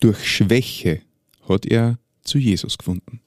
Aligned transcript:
Durch 0.00 0.24
Schwäche 0.24 1.02
hat 1.48 1.66
er 1.66 1.98
zu 2.22 2.38
Jesus 2.38 2.78
gefunden. 2.78 3.20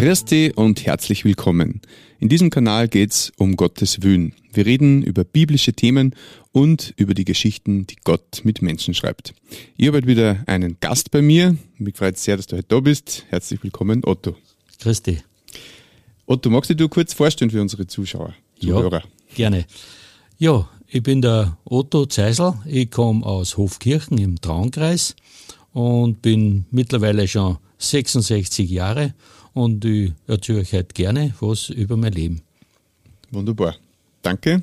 Christi 0.00 0.50
und 0.56 0.86
herzlich 0.86 1.26
willkommen. 1.26 1.82
In 2.20 2.30
diesem 2.30 2.48
Kanal 2.48 2.88
geht's 2.88 3.32
um 3.36 3.54
Gottes 3.54 4.02
Wün. 4.02 4.32
Wir 4.50 4.64
reden 4.64 5.02
über 5.02 5.24
biblische 5.24 5.74
Themen 5.74 6.16
und 6.52 6.94
über 6.96 7.12
die 7.12 7.26
Geschichten, 7.26 7.86
die 7.86 7.96
Gott 8.02 8.40
mit 8.42 8.62
Menschen 8.62 8.94
schreibt. 8.94 9.34
Ich 9.76 9.88
habe 9.88 9.98
heute 9.98 10.06
wieder 10.06 10.42
einen 10.46 10.78
Gast 10.80 11.10
bei 11.10 11.20
mir. 11.20 11.54
Mich 11.76 11.98
freut 11.98 12.16
sehr, 12.16 12.38
dass 12.38 12.46
du 12.46 12.56
heute 12.56 12.68
da 12.68 12.80
bist. 12.80 13.26
Herzlich 13.28 13.62
willkommen, 13.62 14.00
Otto. 14.02 14.36
Christi. 14.78 15.18
Otto, 16.24 16.48
magst 16.48 16.70
du 16.70 16.74
dir 16.74 16.88
kurz 16.88 17.12
vorstellen 17.12 17.50
für 17.50 17.60
unsere 17.60 17.86
Zuschauer, 17.86 18.32
Zuhörer? 18.58 19.02
Ja, 19.02 19.34
gerne. 19.34 19.66
Ja, 20.38 20.66
ich 20.88 21.02
bin 21.02 21.20
der 21.20 21.58
Otto 21.66 22.06
Zeisel. 22.06 22.54
Ich 22.64 22.90
komme 22.90 23.26
aus 23.26 23.58
Hofkirchen 23.58 24.16
im 24.16 24.40
Traunkreis 24.40 25.14
und 25.74 26.22
bin 26.22 26.64
mittlerweile 26.70 27.28
schon 27.28 27.58
66 27.76 28.70
Jahre 28.70 29.12
und 29.54 29.84
ich 29.84 30.12
erzähle 30.26 30.60
euch 30.60 30.72
heute 30.72 30.94
gerne 30.94 31.34
was 31.40 31.68
über 31.70 31.96
mein 31.96 32.12
Leben. 32.12 32.42
Wunderbar. 33.30 33.76
Danke. 34.22 34.62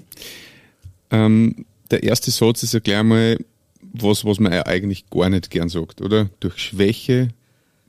Ähm, 1.09 1.65
der 1.89 2.03
erste 2.03 2.31
Satz 2.31 2.63
ist 2.63 2.73
ja 2.73 2.79
gleich 2.79 3.03
mal 3.03 3.37
was, 3.81 4.25
was 4.25 4.39
man 4.39 4.53
eigentlich 4.53 5.09
gar 5.09 5.29
nicht 5.29 5.49
gern 5.49 5.69
sagt, 5.69 6.01
oder? 6.01 6.29
Durch 6.39 6.57
Schwäche, 6.57 7.29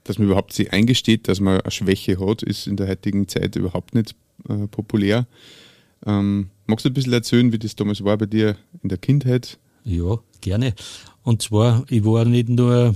dass 0.03 0.17
man 0.17 0.27
überhaupt 0.27 0.53
sich 0.53 0.71
eingesteht, 0.71 1.27
dass 1.27 1.39
man 1.39 1.61
eine 1.61 1.71
Schwäche 1.71 2.19
hat, 2.19 2.41
ist 2.43 2.67
in 2.67 2.77
der 2.77 2.87
heutigen 2.87 3.27
Zeit 3.27 3.55
überhaupt 3.55 3.93
nicht 3.93 4.15
äh, 4.47 4.67
populär. 4.67 5.27
Ähm, 6.05 6.49
magst 6.65 6.85
du 6.85 6.89
ein 6.89 6.93
bisschen 6.93 7.13
erzählen, 7.13 7.51
wie 7.51 7.59
das 7.59 7.75
damals 7.75 8.03
war 8.03 8.17
bei 8.17 8.25
dir 8.25 8.55
in 8.81 8.89
der 8.89 8.97
Kindheit? 8.97 9.59
Ja, 9.83 10.17
gerne. 10.41 10.73
Und 11.23 11.41
zwar, 11.41 11.85
ich 11.89 12.05
war 12.05 12.25
nicht 12.25 12.49
nur 12.49 12.95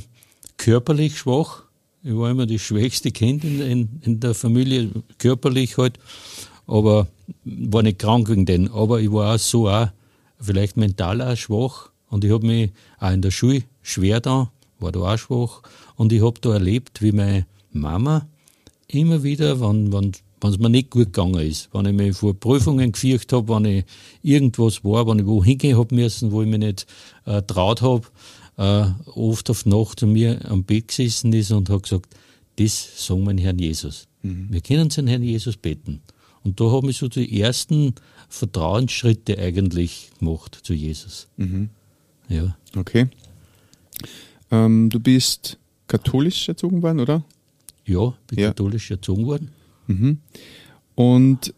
körperlich 0.57 1.17
schwach, 1.17 1.63
ich 2.03 2.15
war 2.15 2.29
immer 2.29 2.45
das 2.45 2.61
schwächste 2.61 3.11
Kind 3.11 3.43
in, 3.43 3.61
in, 3.61 3.89
in 4.01 4.19
der 4.19 4.33
Familie, 4.33 4.89
körperlich 5.17 5.77
halt, 5.77 5.97
aber 6.67 7.07
war 7.45 7.83
nicht 7.83 7.99
krank 7.99 8.29
wegen 8.29 8.45
den. 8.45 8.69
Aber 8.69 8.99
ich 8.99 9.11
war 9.11 9.35
auch 9.35 9.39
so 9.39 9.69
auch, 9.69 9.87
vielleicht 10.39 10.75
mental 10.75 11.21
auch 11.21 11.37
schwach 11.37 11.89
und 12.09 12.25
ich 12.25 12.31
habe 12.31 12.45
mich 12.45 12.71
auch 12.99 13.11
in 13.11 13.21
der 13.21 13.31
Schule 13.31 13.63
schwer 13.81 14.19
da, 14.19 14.51
war 14.79 14.91
da 14.91 14.99
auch 14.99 15.17
schwach 15.17 15.61
und 15.95 16.11
ich 16.11 16.21
habe 16.21 16.39
da 16.41 16.53
erlebt, 16.53 17.01
wie 17.01 17.13
meine 17.13 17.45
Mama 17.71 18.27
immer 18.87 19.23
wieder, 19.23 19.61
wenn, 19.61 19.93
wenn 19.93 20.11
wenn 20.43 20.51
es 20.51 20.59
mir 20.59 20.69
nicht 20.69 20.91
gut 20.91 21.13
gegangen 21.13 21.39
ist, 21.39 21.69
wenn 21.71 21.85
ich 21.85 21.93
mich 21.93 22.17
vor 22.17 22.33
Prüfungen 22.33 22.91
gefürcht 22.91 23.31
habe, 23.31 23.47
wenn 23.55 23.63
ich 23.63 23.85
irgendwas 24.21 24.83
war, 24.83 25.07
wenn 25.07 25.19
ich 25.19 25.25
wo 25.25 25.41
hingehen 25.41 25.77
habe 25.77 25.95
müssen, 25.95 26.33
wo 26.33 26.41
ich 26.41 26.49
mich 26.49 26.59
nicht 26.59 26.85
äh, 27.25 27.41
traut 27.43 27.81
habe, 27.81 28.03
äh, 28.57 28.85
oft 29.15 29.49
auf 29.49 29.65
Nacht 29.65 29.99
zu 29.99 30.07
mir 30.07 30.49
am 30.49 30.63
Bett 30.63 30.89
gesessen 30.89 31.33
ist 31.33 31.51
und 31.51 31.69
hat 31.69 31.83
gesagt, 31.83 32.15
das 32.57 33.09
wir 33.09 33.17
den 33.25 33.37
Herrn 33.37 33.59
Jesus. 33.59 34.07
Mhm. 34.21 34.47
Wir 34.49 34.61
können 34.61 34.89
zu 34.89 35.01
den 35.01 35.07
Herrn 35.07 35.23
Jesus 35.23 35.57
beten. 35.57 36.01
Und 36.43 36.59
da 36.59 36.65
haben 36.65 36.87
wir 36.87 36.93
so 36.93 37.07
die 37.07 37.39
ersten 37.39 37.95
Vertrauensschritte 38.29 39.37
eigentlich 39.37 40.11
gemacht 40.19 40.59
zu 40.61 40.73
Jesus. 40.73 41.27
Mhm. 41.37 41.69
Ja. 42.27 42.55
Okay. 42.75 43.07
Ähm, 44.51 44.89
du 44.89 44.99
bist 44.99 45.57
katholisch 45.87 46.47
erzogen 46.49 46.81
worden, 46.81 46.99
oder? 46.99 47.23
Ja, 47.85 48.13
bin 48.27 48.39
ja. 48.39 48.47
katholisch 48.49 48.91
erzogen 48.91 49.25
worden. 49.25 49.51
Mhm. 49.87 50.19
Und 50.95 51.53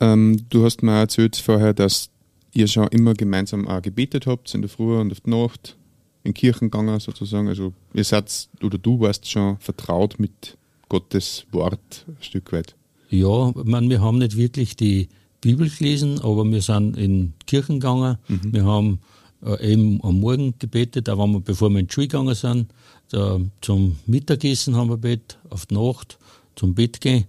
ähm, 0.00 0.44
du 0.50 0.64
hast 0.64 0.82
mir 0.82 0.98
erzählt 0.98 1.36
vorher, 1.36 1.74
dass 1.74 2.10
ihr 2.54 2.66
schon 2.66 2.88
immer 2.88 3.14
gemeinsam 3.14 3.68
auch 3.68 3.82
gebetet 3.82 4.26
habt 4.26 4.52
in 4.54 4.62
der 4.62 4.68
Früh 4.68 4.98
und 4.98 5.12
auf 5.12 5.20
die 5.20 5.30
Nacht 5.30 5.76
in 6.24 6.34
Kirchen 6.34 6.70
gegangen 6.70 6.98
sozusagen. 7.00 7.48
Also 7.48 7.72
ihr 7.94 8.04
seid 8.04 8.48
oder 8.62 8.78
du 8.78 9.00
warst 9.00 9.28
schon 9.28 9.58
vertraut 9.58 10.18
mit 10.18 10.56
Gottes 10.88 11.46
Wort 11.52 12.04
ein 12.06 12.16
Stück 12.20 12.52
weit. 12.52 12.74
Ja, 13.08 13.52
man, 13.64 13.90
wir 13.90 14.00
haben 14.00 14.18
nicht 14.18 14.36
wirklich 14.36 14.76
die 14.76 15.08
Bibel 15.40 15.68
gelesen, 15.68 16.20
aber 16.20 16.44
wir 16.44 16.62
sind 16.62 16.96
in 16.96 17.34
Kirchen 17.46 17.80
gegangen. 17.80 18.18
Mhm. 18.28 18.52
Wir 18.52 18.64
haben 18.64 18.98
äh, 19.44 19.72
eben 19.72 20.02
am 20.02 20.20
Morgen 20.20 20.54
gebetet, 20.58 21.08
auch 21.10 21.18
wenn 21.18 21.32
wir, 21.32 21.40
bevor 21.40 21.70
wir 21.70 21.80
in 21.80 21.86
die 21.88 21.92
Schule 21.92 22.08
gegangen 22.08 22.34
sind. 22.34 22.72
Da, 23.10 23.40
zum 23.60 23.96
Mittagessen 24.06 24.76
haben 24.76 24.88
wir 24.88 24.96
betet, 24.96 25.38
auf 25.50 25.66
die 25.66 25.74
Nacht, 25.74 26.18
zum 26.56 26.74
Bett 26.74 27.00
gehen. 27.00 27.24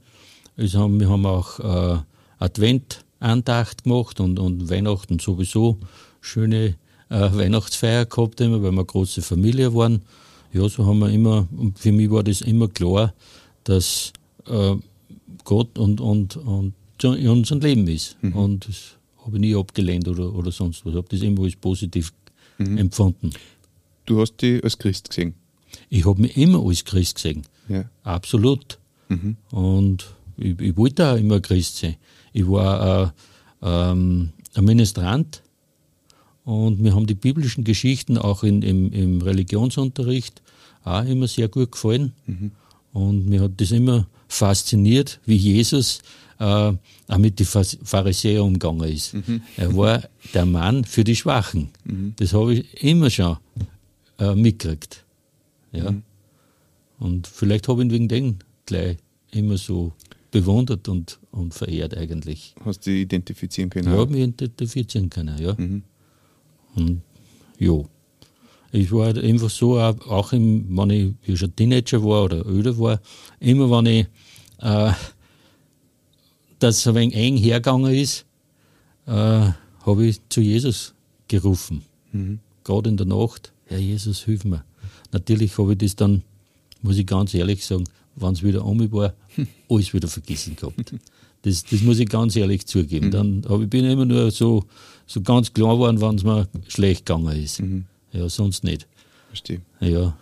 Also 0.55 0.79
haben, 0.79 0.99
wir 0.99 1.09
haben 1.09 1.25
auch 1.25 1.59
äh, 1.59 1.99
Adventandacht 2.39 3.83
gemacht 3.83 4.19
und, 4.19 4.39
und 4.39 4.69
Weihnachten 4.69 5.19
sowieso 5.19 5.79
schöne 6.21 6.75
Weihnachtsfeier 7.19 8.05
gehabt, 8.05 8.41
immer, 8.41 8.57
weil 8.57 8.71
wir 8.71 8.79
eine 8.79 8.85
große 8.85 9.21
Familie 9.21 9.73
waren. 9.73 10.01
Ja, 10.51 10.67
so 10.69 10.85
haben 10.85 10.99
wir 10.99 11.09
immer, 11.09 11.47
und 11.57 11.79
für 11.79 11.91
mich 11.91 12.09
war 12.11 12.23
das 12.23 12.41
immer 12.41 12.67
klar, 12.67 13.13
dass 13.63 14.13
äh, 14.47 14.75
Gott 15.43 15.77
und, 15.77 16.01
und, 16.01 16.37
und 16.37 16.73
in 17.01 17.27
unserem 17.27 17.61
Leben 17.61 17.87
ist. 17.87 18.17
Mhm. 18.21 18.33
Und 18.33 18.67
das 18.67 18.97
habe 19.25 19.37
ich 19.37 19.41
nie 19.41 19.55
abgelehnt 19.55 20.07
oder, 20.07 20.33
oder 20.33 20.51
sonst 20.51 20.85
was. 20.85 20.91
Ich 20.91 20.97
habe 20.97 21.07
das 21.09 21.21
immer 21.21 21.43
als 21.43 21.55
positiv 21.55 22.13
mhm. 22.57 22.77
empfunden. 22.77 23.31
Du 24.05 24.19
hast 24.21 24.37
dich 24.37 24.63
als 24.63 24.77
Christ 24.77 25.09
gesehen? 25.09 25.33
Ich 25.89 26.05
habe 26.05 26.21
mich 26.21 26.37
immer 26.37 26.65
als 26.65 26.83
Christ 26.83 27.15
gesehen. 27.15 27.43
Ja. 27.67 27.85
Absolut. 28.03 28.79
Mhm. 29.09 29.37
Und 29.51 30.05
ich, 30.37 30.59
ich, 30.59 30.77
wollte 30.77 31.07
auch 31.07 31.17
immer 31.17 31.39
Christ 31.39 31.77
sein. 31.77 31.95
Ich 32.31 32.47
war 32.47 33.13
äh, 33.61 33.91
ähm, 33.91 34.29
ein 34.55 34.65
Ministrant 34.65 35.42
und 36.45 36.81
mir 36.81 36.93
haben 36.93 37.07
die 37.07 37.15
biblischen 37.15 37.63
Geschichten 37.63 38.17
auch 38.17 38.43
in, 38.43 38.61
im, 38.61 38.91
im 38.91 39.21
Religionsunterricht 39.21 40.41
auch 40.83 41.05
immer 41.05 41.27
sehr 41.27 41.47
gut 41.47 41.71
gefallen. 41.71 42.13
Mhm. 42.25 42.51
Und 42.91 43.27
mir 43.27 43.41
hat 43.41 43.53
das 43.57 43.71
immer 43.71 44.07
fasziniert, 44.27 45.19
wie 45.25 45.37
Jesus 45.37 46.01
äh, 46.39 46.43
auch 46.43 47.17
mit 47.17 47.39
den 47.39 47.45
Pharisäern 47.45 48.43
umgegangen 48.43 48.89
ist. 48.89 49.13
Mhm. 49.13 49.41
Er 49.57 49.75
war 49.75 50.03
der 50.33 50.45
Mann 50.45 50.83
für 50.83 51.03
die 51.03 51.15
Schwachen. 51.15 51.69
Mhm. 51.85 52.13
Das 52.17 52.33
habe 52.33 52.55
ich 52.55 52.83
immer 52.83 53.09
schon 53.09 53.37
äh, 54.19 54.35
mitgekriegt. 54.35 55.03
Ja. 55.71 55.91
Mhm. 55.91 56.03
Und 56.99 57.27
vielleicht 57.27 57.67
habe 57.67 57.81
ich 57.81 57.87
ihn 57.87 57.91
wegen 57.91 58.07
dem 58.07 58.35
gleich 58.65 58.97
immer 59.31 59.57
so 59.57 59.93
bewundert 60.31 60.87
und, 60.89 61.19
und 61.31 61.53
verehrt 61.53 61.95
eigentlich. 61.95 62.55
Hast 62.65 62.85
du 62.85 62.91
identifizieren 62.91 63.69
können? 63.69 63.93
Ja, 63.93 64.05
mich 64.05 64.21
identifizieren 64.21 65.09
können, 65.09 65.37
ja. 65.41 65.55
Mhm. 65.57 65.83
Und 66.75 67.01
ja, 67.59 67.73
ich 68.71 68.91
war 68.91 69.05
halt 69.05 69.19
einfach 69.19 69.49
so, 69.49 69.79
auch 69.79 70.33
im, 70.33 70.75
wenn 70.75 71.15
ich 71.21 71.39
schon 71.39 71.55
Teenager 71.55 72.03
war 72.03 72.23
oder 72.23 72.45
öder 72.45 72.77
war, 72.79 72.99
immer 73.39 73.69
wenn 73.69 73.85
ich, 73.85 74.07
äh, 74.59 74.91
dass 76.59 76.87
ein 76.87 76.95
wenig 76.95 77.15
eng 77.15 77.37
hergegangen 77.37 77.93
ist, 77.93 78.25
äh, 79.05 79.11
habe 79.85 80.05
ich 80.05 80.21
zu 80.29 80.41
Jesus 80.41 80.93
gerufen. 81.27 81.83
Mhm. 82.11 82.39
Gerade 82.63 82.89
in 82.89 82.97
der 82.97 83.05
Nacht, 83.05 83.53
Herr 83.65 83.79
Jesus, 83.79 84.23
hilf 84.23 84.45
mir. 84.45 84.63
Natürlich 85.11 85.57
habe 85.57 85.73
ich 85.73 85.77
das 85.77 85.95
dann, 85.95 86.23
muss 86.81 86.97
ich 86.97 87.05
ganz 87.05 87.33
ehrlich 87.33 87.65
sagen, 87.65 87.83
wenn 88.15 88.33
es 88.33 88.43
wieder 88.43 88.65
um 88.65 88.91
war, 88.91 89.13
alles 89.69 89.93
wieder 89.93 90.07
vergessen 90.07 90.55
gehabt. 90.55 90.95
Das, 91.43 91.63
das 91.63 91.81
muss 91.81 91.99
ich 91.99 92.09
ganz 92.09 92.35
ehrlich 92.35 92.65
zugeben. 92.65 93.07
Mhm. 93.07 93.11
Dann 93.11 93.45
habe 93.49 93.63
ich 93.63 93.69
bin 93.69 93.85
immer 93.85 94.05
nur 94.05 94.31
so, 94.31 94.65
so 95.05 95.21
ganz 95.21 95.53
klar 95.53 95.75
geworden, 95.75 96.01
wenn 96.01 96.15
es 96.15 96.23
mir 96.23 96.47
schlecht 96.67 97.05
gegangen 97.05 97.43
ist. 97.43 97.61
Mhm. 97.61 97.85
Ja, 98.11 98.27
sonst 98.29 98.63
nicht. 98.63 98.87
Verstehe. 99.27 99.61
Ja. 99.79 100.17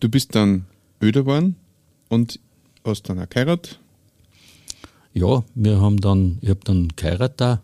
Du 0.00 0.08
bist 0.08 0.34
dann 0.34 0.66
öder 1.00 1.22
geworden 1.22 1.56
und 2.08 2.38
hast 2.84 3.08
dann 3.08 3.20
auch 3.20 3.28
geheiratet? 3.28 3.78
Ja, 5.14 5.42
wir 5.54 5.80
haben 5.80 6.00
dann, 6.00 6.38
ich 6.42 6.50
habe 6.50 6.60
dann 6.64 6.88
geheiratet 6.94 7.40
da, 7.40 7.62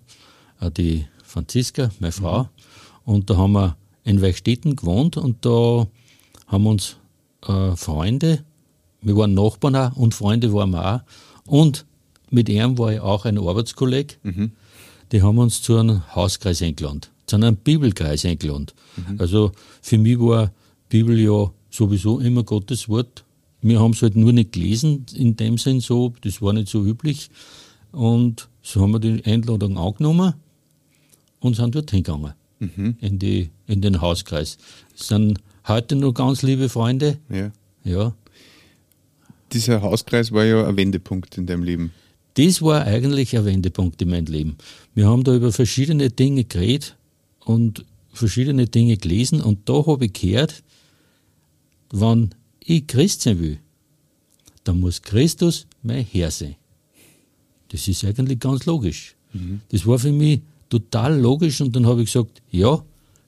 äh, 0.60 0.70
die 0.70 1.06
Franziska, 1.22 1.90
meine 2.00 2.12
Frau, 2.12 2.42
mhm. 2.42 2.48
und 3.04 3.30
da 3.30 3.36
haben 3.36 3.52
wir 3.52 3.76
in 4.04 4.22
Weichstätten 4.22 4.76
gewohnt 4.76 5.16
und 5.16 5.44
da 5.44 5.86
haben 6.46 6.66
uns 6.66 6.96
äh, 7.46 7.76
Freunde, 7.76 8.44
wir 9.02 9.16
waren 9.16 9.34
Nachbarn 9.34 9.76
auch 9.76 9.96
und 9.96 10.14
Freunde 10.14 10.52
waren 10.52 10.70
wir 10.70 10.96
auch 10.96 11.00
und 11.46 11.84
mit 12.34 12.48
ihm 12.48 12.76
war 12.78 12.92
ich 12.92 13.00
auch 13.00 13.24
ein 13.24 13.38
Arbeitskollege. 13.38 14.14
Mhm. 14.22 14.52
Die 15.12 15.22
haben 15.22 15.38
uns 15.38 15.62
zu 15.62 15.76
einem 15.76 16.02
Hauskreis 16.14 16.60
eingeladen, 16.62 17.02
zu 17.26 17.36
einem 17.36 17.56
Bibelkreis 17.56 18.24
eingeladen. 18.24 18.66
Mhm. 18.96 19.20
Also 19.20 19.52
für 19.80 19.98
mich 19.98 20.18
war 20.18 20.52
Bibel 20.88 21.18
ja 21.18 21.50
sowieso 21.70 22.18
immer 22.18 22.42
Gottes 22.42 22.88
Wort. 22.88 23.24
Wir 23.62 23.80
haben 23.80 23.92
es 23.92 24.02
halt 24.02 24.16
nur 24.16 24.32
nicht 24.32 24.52
gelesen, 24.52 25.06
in 25.14 25.36
dem 25.36 25.56
Sinn 25.56 25.80
so, 25.80 26.12
das 26.20 26.42
war 26.42 26.52
nicht 26.52 26.68
so 26.68 26.84
üblich. 26.84 27.30
Und 27.92 28.48
so 28.62 28.80
haben 28.80 28.92
wir 28.92 28.98
die 28.98 29.24
Einladung 29.24 29.78
angenommen 29.78 30.34
und 31.40 31.56
sind 31.56 31.74
dort 31.74 31.90
hingegangen. 31.90 32.34
Mhm. 32.58 32.96
In, 33.00 33.18
die, 33.18 33.50
in 33.66 33.80
den 33.80 34.00
Hauskreis. 34.00 34.58
Das 34.96 35.08
sind 35.08 35.38
heute 35.66 35.96
noch 35.96 36.12
ganz 36.12 36.42
liebe 36.42 36.68
Freunde. 36.68 37.18
Ja. 37.28 37.52
Ja. 37.84 38.14
Dieser 39.52 39.82
Hauskreis 39.82 40.32
war 40.32 40.44
ja 40.44 40.66
ein 40.66 40.76
Wendepunkt 40.76 41.38
in 41.38 41.46
deinem 41.46 41.62
Leben. 41.62 41.92
Das 42.34 42.62
war 42.62 42.84
eigentlich 42.84 43.36
ein 43.36 43.44
Wendepunkt 43.44 44.02
in 44.02 44.10
meinem 44.10 44.26
Leben. 44.26 44.56
Wir 44.94 45.08
haben 45.08 45.24
da 45.24 45.34
über 45.34 45.52
verschiedene 45.52 46.10
Dinge 46.10 46.44
geredet 46.44 46.96
und 47.44 47.84
verschiedene 48.12 48.66
Dinge 48.66 48.96
gelesen 48.96 49.40
und 49.40 49.68
da 49.68 49.86
habe 49.86 50.06
ich 50.06 50.12
gehört, 50.12 50.62
wenn 51.90 52.30
ich 52.60 52.86
Christ 52.86 53.22
sein 53.22 53.40
will, 53.40 53.58
dann 54.64 54.80
muss 54.80 55.02
Christus 55.02 55.66
mein 55.82 56.04
Herr 56.04 56.30
sein. 56.30 56.56
Das 57.68 57.86
ist 57.86 58.04
eigentlich 58.04 58.40
ganz 58.40 58.66
logisch. 58.66 59.14
Das 59.68 59.86
war 59.86 59.98
für 59.98 60.12
mich 60.12 60.40
total 60.68 61.18
logisch 61.20 61.60
und 61.60 61.74
dann 61.74 61.86
habe 61.86 62.02
ich 62.02 62.12
gesagt, 62.12 62.40
ja, 62.50 62.82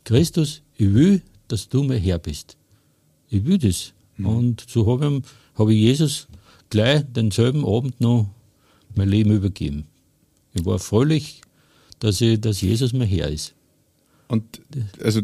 Christus, 0.05 0.63
ich 0.77 0.93
will, 0.95 1.23
dass 1.49 1.69
du 1.69 1.83
mein 1.83 2.01
Herr 2.01 2.19
bist. 2.19 2.57
Ich 3.29 3.45
will 3.45 3.59
das. 3.59 3.93
Und 4.19 4.65
so 4.69 4.87
habe 4.87 5.17
ich, 5.19 5.59
hab 5.59 5.69
ich 5.69 5.79
Jesus 5.79 6.29
gleich 6.71 7.05
denselben 7.13 7.65
Abend 7.67 8.01
noch 8.01 8.27
mein 8.97 9.09
Leben 9.09 9.31
übergeben. 9.33 9.85
Ich 10.55 10.65
war 10.65 10.79
fröhlich, 10.79 11.41
dass, 11.99 12.21
ich, 12.21 12.41
dass 12.41 12.61
Jesus 12.61 12.93
mein 12.93 13.09
Herr 13.09 13.29
ist. 13.29 13.55
Und 14.29 14.43
also 15.03 15.21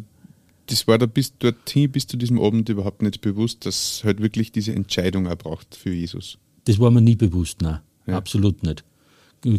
das 0.66 0.86
war 0.86 0.96
da 0.98 1.06
bis 1.06 1.36
dorthin, 1.38 1.90
bis 1.90 2.06
zu 2.06 2.16
diesem 2.16 2.40
Abend 2.40 2.68
überhaupt 2.68 3.02
nicht 3.02 3.20
bewusst, 3.20 3.66
dass 3.66 4.02
halt 4.04 4.20
wirklich 4.22 4.52
diese 4.52 4.72
Entscheidung 4.72 5.26
auch 5.26 5.36
braucht 5.36 5.74
für 5.74 5.92
Jesus. 5.92 6.38
Das 6.64 6.78
war 6.78 6.90
mir 6.90 7.00
nie 7.00 7.16
bewusst, 7.16 7.60
nein, 7.62 7.80
Ja. 8.06 8.16
absolut 8.16 8.62
nicht. 8.62 8.84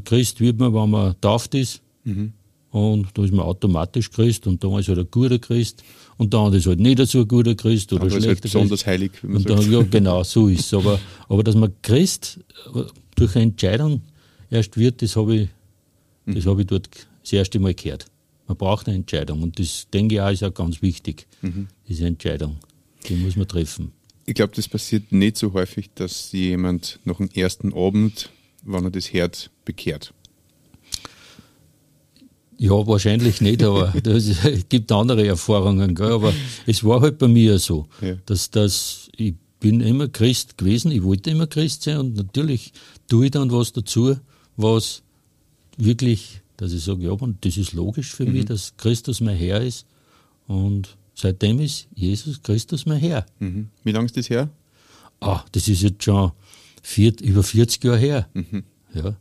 Christ 0.06 0.40
wird 0.40 0.60
man, 0.60 0.74
wenn 0.74 0.90
man 0.90 1.16
tauft 1.20 1.54
ist, 1.56 1.82
und 2.72 3.08
da 3.14 3.24
ist 3.24 3.32
man 3.34 3.46
automatisch 3.46 4.10
Christ 4.10 4.48
und 4.48 4.64
dann 4.64 4.74
ist 4.80 4.88
halt 4.88 4.98
ein 5.00 5.08
guter 5.12 5.38
Christ 5.40 5.84
und 6.18 6.34
dann 6.34 6.54
ist 6.54 6.66
halt 6.66 6.80
nicht 6.80 6.98
so 7.08 7.20
ein 7.20 7.28
guter 7.28 7.54
Christ 7.54 7.92
oder 7.94 8.04
Aber 8.04 8.12
ein 8.12 8.18
ist 8.18 8.26
halt 8.26 8.40
schlechter 8.40 8.42
besonders 8.60 8.80
Christ. 8.84 8.88
heilig, 8.88 9.12
wie 9.22 9.28
man 9.28 9.36
Und 9.38 9.48
sagt. 9.50 9.60
dann, 9.64 9.72
ja, 9.72 9.82
genau, 9.84 10.24
so 10.24 10.48
ist 10.48 10.62
es. 10.62 10.74
Aber, 10.74 11.00
aber 11.28 11.44
dass 11.44 11.56
man 11.56 11.74
Christ 11.82 12.40
durch 13.24 13.36
eine 13.36 13.46
Entscheidung 13.46 14.02
erst 14.50 14.78
wird, 14.78 15.02
das 15.02 15.16
habe 15.16 15.36
ich, 15.36 15.50
Mhm. 16.26 16.36
das 16.36 16.46
habe 16.46 16.62
ich 16.62 16.68
dort 16.68 16.90
das 17.22 17.34
erste 17.34 17.60
Mal 17.60 17.74
gehört. 17.74 18.06
Man 18.48 18.58
braucht 18.58 18.88
eine 18.88 18.96
Entscheidung 18.98 19.42
und 19.44 19.58
das 19.60 19.88
denke 19.94 20.16
ich 20.16 20.22
auch 20.22 20.30
ist 20.32 20.44
auch 20.44 20.54
ganz 20.54 20.82
wichtig, 20.82 21.28
Mhm. 21.42 21.68
diese 21.88 22.06
Entscheidung. 22.06 22.58
Die 23.08 23.16
muss 23.16 23.36
man 23.36 23.48
treffen. 23.48 23.92
Ich 24.26 24.36
glaube, 24.36 24.54
das 24.56 24.68
passiert 24.70 25.12
nicht 25.12 25.36
so 25.38 25.52
häufig, 25.54 25.90
dass 25.96 26.32
jemand 26.32 27.00
nach 27.04 27.18
dem 27.18 27.30
ersten 27.34 27.74
Abend, 27.74 28.30
wenn 28.64 28.86
er 28.86 28.92
das 28.92 29.12
hört, 29.12 29.50
bekehrt. 29.66 30.14
Ja, 32.58 32.72
wahrscheinlich 32.88 33.42
nicht, 33.42 33.62
aber 33.64 33.94
es 34.06 34.70
gibt 34.70 34.92
andere 34.92 35.26
Erfahrungen. 35.28 35.96
Gell? 35.96 36.12
Aber 36.14 36.34
es 36.66 36.84
war 36.84 37.02
halt 37.02 37.18
bei 37.18 37.28
mir 37.28 37.60
so, 37.60 37.88
Ja. 38.02 38.16
dass 38.26 38.50
das, 38.52 39.03
bin 39.64 39.80
immer 39.80 40.10
Christ 40.10 40.58
gewesen, 40.58 40.92
ich 40.92 41.04
wollte 41.04 41.30
immer 41.30 41.48
Christ 41.48 41.84
sein 41.84 41.98
und 41.98 42.18
natürlich 42.18 42.74
tue 43.08 43.26
ich 43.26 43.32
dann 43.32 43.50
was 43.50 43.72
dazu, 43.72 44.18
was 44.58 45.04
wirklich, 45.78 46.42
dass 46.58 46.74
ich 46.74 46.84
sage, 46.84 47.06
ja, 47.06 47.12
und 47.12 47.46
das 47.46 47.56
ist 47.56 47.72
logisch 47.72 48.14
für 48.14 48.26
mich, 48.26 48.44
dass 48.44 48.76
Christus 48.76 49.22
mein 49.22 49.38
Herr 49.38 49.62
ist 49.62 49.86
und 50.48 50.98
seitdem 51.16 51.62
ist 51.62 51.88
Jesus 51.96 52.44
Christus 52.44 52.86
mein 52.86 53.00
Herr. 53.00 53.26
Mhm. 53.40 53.70
Wie 53.86 53.94
lange 53.94 54.08
ist 54.08 54.18
das 54.18 54.30
her? 54.30 54.50
Ah, 55.22 55.46
das 55.54 55.70
ist 55.70 55.82
jetzt 55.82 56.04
schon 56.04 56.34
vier, 56.82 57.14
über 57.22 57.42
40 57.42 57.82
Jahre 57.86 57.98
her. 57.98 58.30
Ja, 58.94 59.16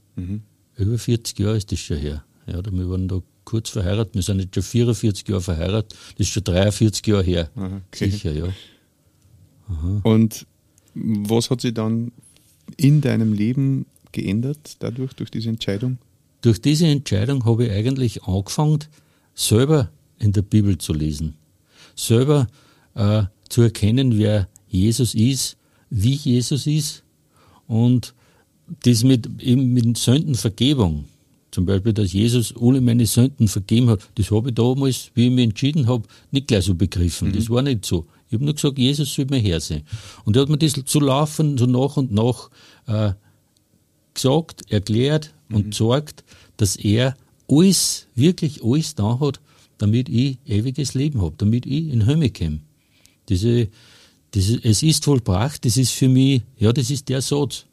über 0.76 0.98
40 0.98 1.38
Jahre 1.38 1.56
ist 1.56 1.70
das 1.70 1.78
schon 1.78 1.98
her. 1.98 2.24
Ja, 2.48 2.60
da 2.60 2.72
wir 2.72 2.90
waren 2.90 3.06
da 3.06 3.22
kurz 3.44 3.70
verheiratet. 3.70 4.16
Wir 4.16 4.22
sind 4.22 4.40
jetzt 4.40 4.54
schon 4.56 4.64
44 4.64 5.28
Jahre 5.28 5.40
verheiratet. 5.40 5.96
Das 6.18 6.26
ist 6.26 6.32
schon 6.32 6.42
43 6.42 7.06
Jahre 7.06 7.22
her. 7.22 7.50
Okay. 7.54 8.10
Sicher, 8.10 8.32
ja. 8.32 8.48
Und 10.02 10.46
was 10.94 11.50
hat 11.50 11.60
sich 11.60 11.74
dann 11.74 12.12
in 12.76 13.00
deinem 13.00 13.32
Leben 13.32 13.86
geändert 14.12 14.76
dadurch, 14.80 15.14
durch 15.14 15.30
diese 15.30 15.48
Entscheidung? 15.48 15.98
Durch 16.42 16.60
diese 16.60 16.86
Entscheidung 16.86 17.44
habe 17.44 17.66
ich 17.66 17.72
eigentlich 17.72 18.24
angefangen, 18.24 18.80
selber 19.34 19.90
in 20.18 20.32
der 20.32 20.42
Bibel 20.42 20.76
zu 20.78 20.92
lesen. 20.92 21.34
Selber 21.94 22.46
äh, 22.94 23.24
zu 23.48 23.62
erkennen, 23.62 24.18
wer 24.18 24.48
Jesus 24.68 25.14
ist, 25.14 25.56
wie 25.90 26.14
Jesus 26.14 26.66
ist 26.66 27.02
und 27.66 28.14
das 28.84 29.04
mit, 29.04 29.42
eben 29.42 29.72
mit 29.72 29.96
Sündenvergebung. 29.98 31.04
Zum 31.50 31.66
Beispiel, 31.66 31.92
dass 31.92 32.12
Jesus 32.14 32.54
alle 32.58 32.80
meine 32.80 33.04
Sünden 33.04 33.46
vergeben 33.46 33.90
hat, 33.90 34.08
das 34.14 34.30
habe 34.30 34.48
ich 34.48 34.54
damals, 34.54 35.10
wie 35.14 35.26
ich 35.26 35.32
mich 35.32 35.44
entschieden 35.44 35.86
habe, 35.86 36.08
nicht 36.30 36.48
gleich 36.48 36.64
so 36.64 36.74
begriffen. 36.74 37.30
Das 37.32 37.50
war 37.50 37.60
nicht 37.60 37.84
so. 37.84 38.06
Ich 38.32 38.36
habe 38.36 38.46
nur 38.46 38.54
gesagt, 38.54 38.78
Jesus 38.78 39.12
soll 39.12 39.26
mein 39.28 39.42
Herr 39.42 39.60
sein. 39.60 39.82
Und 40.24 40.36
er 40.36 40.42
hat 40.42 40.48
mir 40.48 40.56
das 40.56 40.72
zu 40.72 41.00
laufen, 41.00 41.58
so 41.58 41.66
nach 41.66 41.98
und 41.98 42.12
nach 42.12 42.48
äh, 42.86 43.12
gesagt, 44.14 44.72
erklärt 44.72 45.34
und 45.50 45.72
gesagt, 45.72 46.24
dass 46.56 46.76
er 46.76 47.14
alles, 47.46 48.06
wirklich 48.14 48.64
alles 48.64 48.94
da 48.94 49.20
hat, 49.20 49.38
damit 49.76 50.08
ich 50.08 50.38
ewiges 50.46 50.94
Leben 50.94 51.20
habe, 51.20 51.34
damit 51.36 51.66
ich 51.66 51.90
in 51.90 52.06
Himmel 52.06 52.30
komme. 52.30 52.60
Diese, 53.28 53.68
diese, 54.32 54.64
es 54.64 54.82
ist 54.82 55.04
vollbracht, 55.04 55.66
das 55.66 55.76
ist 55.76 55.92
für 55.92 56.08
mich, 56.08 56.40
ja, 56.56 56.72
das 56.72 56.88
ist 56.88 57.10
der 57.10 57.20
Satz. 57.20 57.66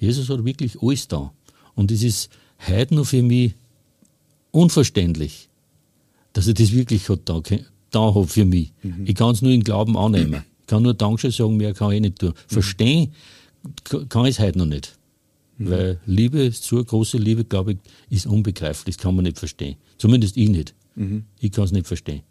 Jesus 0.00 0.28
hat 0.30 0.44
wirklich 0.44 0.82
alles 0.82 1.06
da. 1.06 1.32
Und 1.76 1.92
es 1.92 2.02
ist 2.02 2.28
heute 2.66 2.96
noch 2.96 3.06
für 3.06 3.22
mich 3.22 3.54
unverständlich, 4.50 5.48
dass 6.32 6.48
er 6.48 6.54
das 6.54 6.72
wirklich 6.72 7.08
hat 7.08 7.20
da, 7.26 7.40
da 7.90 8.14
hat 8.14 8.30
für 8.30 8.44
mich. 8.44 8.72
Ich 9.04 9.14
kann 9.14 9.30
es 9.32 9.42
nur 9.42 9.52
in 9.52 9.62
Glauben 9.64 9.96
annehmen. 9.96 10.42
Ich 10.60 10.66
kann 10.66 10.82
nur 10.82 10.94
Dankeschön 10.94 11.30
sagen, 11.32 11.56
mehr 11.56 11.74
kann 11.74 11.92
ich 11.92 12.00
nicht 12.00 12.18
tun. 12.18 12.32
Verstehen 12.46 13.12
k- 13.84 14.04
kann 14.06 14.24
ich 14.26 14.36
es 14.36 14.40
heute 14.40 14.58
noch 14.58 14.66
nicht. 14.66 14.96
Weil 15.58 16.00
Liebe, 16.06 16.50
so 16.52 16.82
große 16.82 17.18
Liebe, 17.18 17.44
glaube 17.44 17.72
ich, 17.72 17.78
ist 18.08 18.26
unbegreiflich. 18.26 18.96
Das 18.96 19.02
kann 19.02 19.14
man 19.14 19.24
nicht 19.24 19.38
verstehen. 19.38 19.76
Zumindest 19.98 20.36
ich 20.38 20.48
nicht. 20.48 20.74
Ich 21.38 21.52
kann 21.52 21.64
es 21.64 21.72
nicht 21.72 21.86
verstehen. 21.86 22.22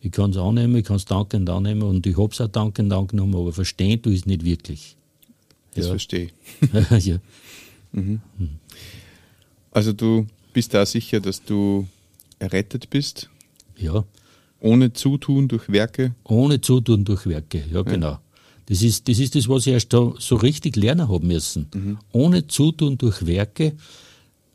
Ich 0.00 0.10
kann 0.12 0.30
es 0.30 0.36
annehmen, 0.36 0.76
ich 0.76 0.84
kann 0.84 0.96
es 0.96 1.04
dankend 1.04 1.48
annehmen 1.50 1.82
und 1.82 2.06
ich 2.06 2.16
habe 2.16 2.32
es 2.32 2.40
auch 2.40 2.48
dankend 2.48 2.92
angenommen, 2.92 3.34
aber 3.36 3.52
verstehen 3.52 4.00
tue 4.00 4.12
ich 4.14 4.20
es 4.20 4.26
nicht 4.26 4.44
wirklich. 4.44 4.96
Das 5.74 5.84
Ja. 5.84 5.90
verstehe 5.90 6.30
ich. 6.96 7.06
ja. 7.06 7.18
Also 9.72 9.92
du 9.92 10.26
bist 10.52 10.74
da 10.74 10.84
sicher, 10.86 11.20
dass 11.20 11.42
du 11.44 11.86
errettet 12.38 12.90
bist, 12.90 13.28
ja, 13.76 14.04
ohne 14.60 14.92
Zutun 14.92 15.48
durch 15.48 15.68
Werke. 15.70 16.14
ohne 16.24 16.60
Zutun 16.60 17.04
durch 17.04 17.26
Werke, 17.26 17.64
ja, 17.72 17.82
genau. 17.82 18.18
Das 18.66 18.82
ist, 18.82 19.08
das 19.08 19.18
ist 19.18 19.34
das, 19.34 19.48
was 19.48 19.66
ich 19.66 19.72
erst 19.72 19.92
da 19.92 20.12
so 20.18 20.36
richtig 20.36 20.76
lernen 20.76 21.08
habe 21.08 21.26
müssen. 21.26 21.98
Ohne 22.12 22.46
Zutun 22.46 22.96
durch 22.98 23.26
Werke 23.26 23.72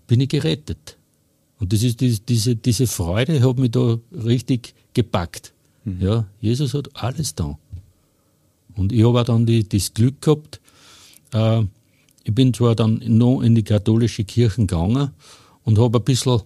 bin 0.08 0.22
ich 0.22 0.30
gerettet. 0.30 0.98
Und 1.60 1.74
das 1.74 1.84
ist 1.84 2.00
die, 2.00 2.18
diese, 2.20 2.56
diese 2.56 2.88
Freude 2.88 3.42
hat 3.42 3.58
mich 3.58 3.72
da 3.72 3.98
richtig 4.12 4.74
gepackt. 4.94 5.54
Ja, 6.00 6.26
Jesus 6.40 6.74
hat 6.74 6.90
alles 6.96 7.36
da. 7.36 7.58
Und 8.76 8.92
ich 8.92 9.04
habe 9.06 9.22
auch 9.22 9.26
dann 9.26 9.46
die, 9.46 9.68
das 9.68 9.94
Glück 9.94 10.22
gehabt, 10.22 10.60
äh, 11.34 11.64
ich 12.24 12.34
bin 12.34 12.54
zwar 12.54 12.76
dann 12.76 13.02
noch 13.06 13.42
in 13.42 13.54
die 13.54 13.64
katholische 13.64 14.24
Kirche 14.24 14.62
gegangen 14.62 15.12
und 15.64 15.78
habe 15.78 16.00
ein 16.00 16.04
bisschen 16.04 16.42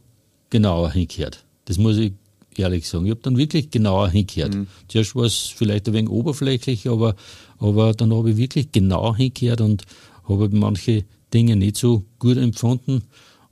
genauer 0.49 0.91
hingehört. 0.91 1.45
Das 1.65 1.77
muss 1.77 1.97
ich 1.97 2.13
ehrlich 2.57 2.87
sagen. 2.87 3.05
Ich 3.05 3.11
habe 3.11 3.21
dann 3.21 3.37
wirklich 3.37 3.69
genauer 3.71 4.09
hingehört. 4.09 4.55
Zuerst 4.87 5.15
war 5.15 5.25
es 5.25 5.35
vielleicht 5.35 5.87
ein 5.87 5.93
wenig 5.93 6.09
oberflächlich, 6.09 6.87
aber, 6.87 7.15
aber 7.57 7.93
dann 7.93 8.13
habe 8.13 8.31
ich 8.31 8.37
wirklich 8.37 8.71
genau 8.71 9.15
hingehört 9.15 9.61
und 9.61 9.83
habe 10.27 10.49
manche 10.49 11.05
Dinge 11.33 11.55
nicht 11.55 11.77
so 11.77 12.03
gut 12.17 12.37
empfunden 12.37 13.03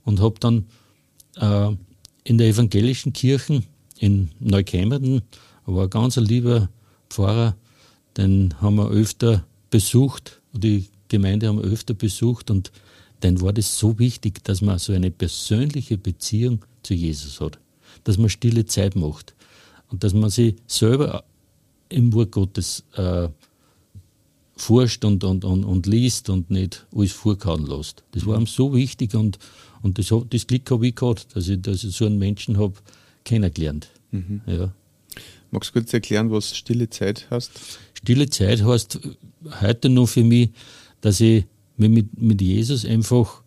und 0.04 0.20
habe 0.20 0.36
dann 0.40 0.66
äh, 1.36 1.70
in 2.24 2.38
der 2.38 2.48
evangelischen 2.48 3.12
Kirche 3.12 3.62
in 3.98 4.30
Neukämmerden, 4.40 5.22
war 5.66 5.84
ein 5.84 5.90
ganz 5.90 6.16
lieber 6.16 6.68
Pfarrer, 7.10 7.56
den 8.16 8.54
haben 8.60 8.76
wir 8.76 8.90
öfter 8.90 9.44
besucht, 9.70 10.40
die 10.52 10.86
Gemeinde 11.08 11.48
haben 11.48 11.62
wir 11.62 11.70
öfter 11.70 11.94
besucht 11.94 12.50
und 12.50 12.72
dann 13.20 13.40
war 13.40 13.52
das 13.52 13.78
so 13.78 13.98
wichtig, 13.98 14.44
dass 14.44 14.60
man 14.60 14.78
so 14.78 14.92
eine 14.92 15.10
persönliche 15.10 15.98
Beziehung 15.98 16.64
zu 16.82 16.94
Jesus 16.94 17.40
hat, 17.40 17.58
dass 18.04 18.18
man 18.18 18.28
stille 18.28 18.66
Zeit 18.66 18.96
macht 18.96 19.34
und 19.90 20.04
dass 20.04 20.14
man 20.14 20.30
sich 20.30 20.56
selber 20.66 21.24
im 21.88 22.12
Wort 22.12 22.32
Gottes 22.32 22.84
äh, 22.96 23.28
forscht 24.56 25.04
und, 25.04 25.24
und, 25.24 25.44
und, 25.44 25.64
und 25.64 25.86
liest 25.86 26.28
und 26.30 26.50
nicht 26.50 26.86
alles 26.94 27.12
vorkauen 27.12 27.66
lässt. 27.66 28.02
Das 28.12 28.26
war 28.26 28.38
ihm 28.38 28.46
so 28.46 28.74
wichtig 28.74 29.14
und, 29.14 29.38
und 29.82 29.98
das, 29.98 30.12
das 30.30 30.46
Glück 30.46 30.70
habe 30.70 30.88
ich 30.88 30.94
gehabt, 30.94 31.28
dass 31.34 31.48
ich, 31.48 31.60
dass 31.62 31.84
ich 31.84 31.94
so 31.94 32.06
einen 32.06 32.18
Menschen 32.18 32.58
habe 32.58 32.74
kennengelernt. 33.24 33.88
Ja. 34.46 34.72
Magst 35.50 35.70
du 35.70 35.80
kurz 35.80 35.92
erklären, 35.92 36.30
was 36.30 36.56
stille 36.56 36.90
Zeit 36.90 37.26
heißt? 37.30 37.50
Stille 37.94 38.28
Zeit 38.28 38.62
heißt 38.62 39.00
heute 39.60 39.88
noch 39.88 40.08
für 40.08 40.24
mich, 40.24 40.50
dass 41.00 41.20
ich 41.20 41.44
mich 41.76 41.90
mit, 41.90 42.20
mit 42.20 42.40
Jesus 42.42 42.84
einfach 42.84 43.42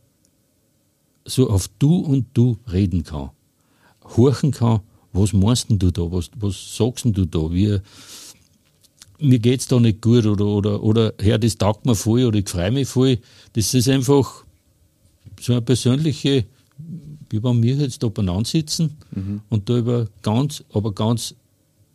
so 1.26 1.50
auf 1.50 1.70
du 1.80 1.98
und 1.98 2.28
du 2.34 2.58
reden 2.72 3.04
kann, 3.04 3.30
horchen 4.18 4.52
kann, 4.52 4.82
was 5.14 5.34
meinst 5.34 5.68
du 5.70 5.92
da, 5.92 6.12
was, 6.12 6.30
was 6.36 6.76
sagst 6.76 7.06
du 7.06 7.26
da, 7.26 7.52
wie, 7.52 7.80
mir 9.22 9.40
geht's 9.40 9.68
da 9.68 9.80
nicht 9.80 10.02
gut 10.02 10.26
oder, 10.26 10.46
oder, 10.46 10.84
oder, 10.84 11.14
Herr, 11.20 11.38
das 11.38 11.58
taugt 11.58 11.86
mir 11.86 11.96
voll 11.96 12.26
oder 12.26 12.40
ich 12.40 12.50
freue 12.50 12.72
mich 12.72 12.88
voll. 12.88 13.20
Das 13.54 13.74
ist 13.74 13.88
einfach 13.88 14.44
so 15.40 15.54
eine 15.54 15.62
persönliche, 15.62 16.46
wie 17.30 17.44
wenn 17.44 17.62
wir 17.62 17.76
jetzt 17.76 18.02
da 18.04 18.08
beieinander 18.08 18.46
sitzen 18.46 18.98
mhm. 19.12 19.42
und 19.50 19.70
da 19.70 19.78
über 19.78 20.08
ganz, 20.22 20.64
aber 20.74 20.94
ganz 20.94 21.36